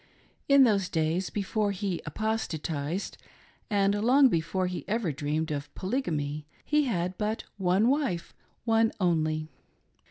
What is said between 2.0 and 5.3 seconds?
apostatised, and long before he ever